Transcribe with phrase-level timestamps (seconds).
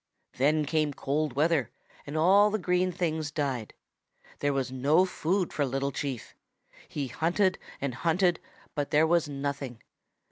[0.37, 1.69] Then came cold weather
[2.07, 3.75] and all the green things died.
[4.39, 6.33] There was no food for Little Chief.
[6.87, 8.39] He hunted and hunted,
[8.73, 9.83] but there was nothing.